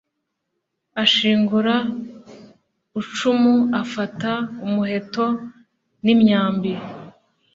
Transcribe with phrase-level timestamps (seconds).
[1.03, 1.75] ashingura
[2.99, 4.31] ucumu afata
[4.65, 5.25] umuheto
[6.03, 6.73] nimyambi